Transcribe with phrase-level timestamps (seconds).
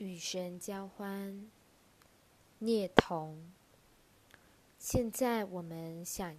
[0.00, 1.46] 与神交欢，
[2.60, 3.36] 孽童。
[4.78, 6.34] 现在我们想，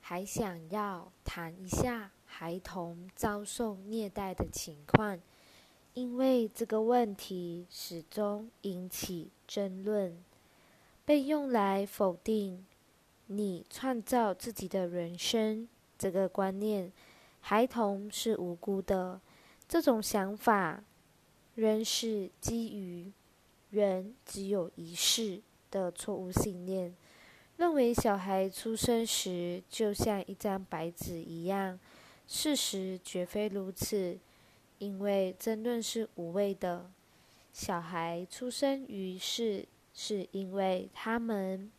[0.00, 5.20] 还想要谈一下孩童遭受虐待的情况，
[5.92, 10.24] 因为这个问题始终引起争论，
[11.04, 12.64] 被用来否定
[13.26, 15.68] 你创造自己的人生
[15.98, 16.90] 这个观念。
[17.40, 19.20] 孩童是无辜的，
[19.68, 20.82] 这种想法。
[21.60, 23.12] 仍是基于
[23.68, 26.96] 人只有一世的错误信念，
[27.58, 31.78] 认为小孩出生时就像一张白纸一样。
[32.26, 34.18] 事实绝非如此，
[34.78, 36.90] 因为争论是无谓的。
[37.52, 41.70] 小孩出生于世，是因为他们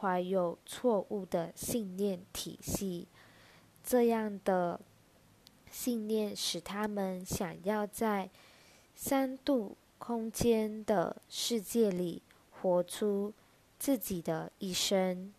[0.00, 3.06] 怀有错误的信念体系，
[3.84, 4.80] 这样的
[5.70, 8.28] 信念使他们想要在。
[9.02, 12.20] 三度空间的世界里
[12.50, 13.32] 活出
[13.78, 15.32] 自己的一生，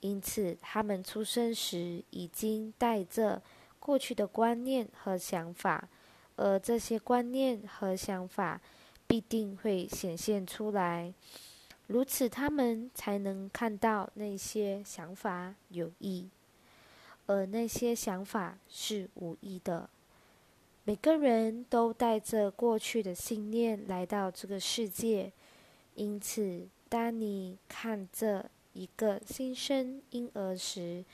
[0.00, 3.40] 因此他们出生时已经带着
[3.78, 5.88] 过去的观念和想法，
[6.34, 8.60] 而这些观念和想法
[9.06, 11.14] 必定会显现出来，
[11.86, 16.28] 如此他们才能看到那些想法有益，
[17.26, 19.88] 而那些想法是无益的。
[20.88, 25.32] 每个人都带着过去的信念来到这个世界，
[25.96, 31.04] 因此，当你看这一个新生婴儿时，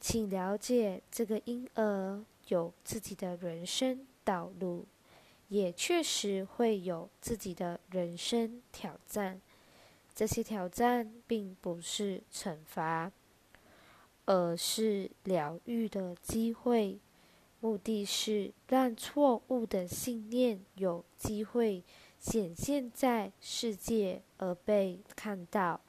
[0.00, 4.86] 请了解这个婴儿有自己的人生道路，
[5.48, 9.38] 也确实会有自己的人生挑战。
[10.14, 13.12] 这些挑战并不是惩罚，
[14.24, 16.98] 而是疗愈的机会。
[17.60, 21.82] 目的是让错误的信念有机会
[22.18, 25.80] 显现在世界而被看到，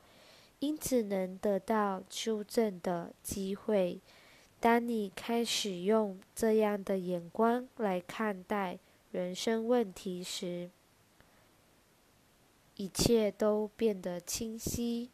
[0.59, 3.99] 因此能得到纠正的机会。
[4.59, 8.79] 当你开始用这样的眼光来看待
[9.11, 10.69] 人生问题时，
[12.75, 15.09] 一切都变得清晰，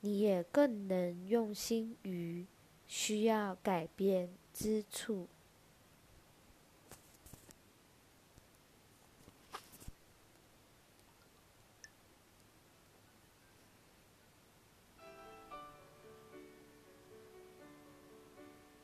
[0.00, 2.46] 你也更能用心于
[2.86, 5.28] 需要改变之处。